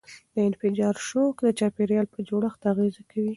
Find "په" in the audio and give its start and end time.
2.13-2.19